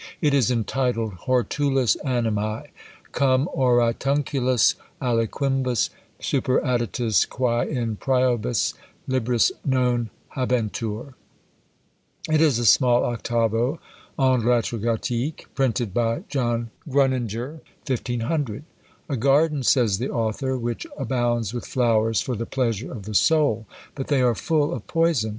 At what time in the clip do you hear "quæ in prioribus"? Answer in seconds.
7.27-8.73